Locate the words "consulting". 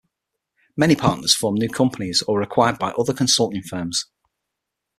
3.13-3.61